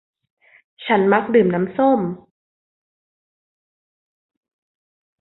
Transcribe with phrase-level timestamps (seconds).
[0.85, 1.99] ฉันมักดื่มน้ำส้ม